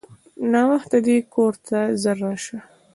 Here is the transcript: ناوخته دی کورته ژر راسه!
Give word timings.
ناوخته 0.51 0.97
دی 1.05 1.17
کورته 1.33 1.79
ژر 2.01 2.17
راسه! 2.23 2.57